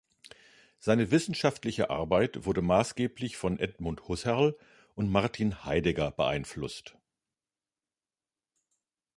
[0.79, 4.57] Seine wissenschaftliche Arbeit wurde maßgeblich von Edmund Husserl
[4.95, 6.97] und Martin Heidegger beeinflusst.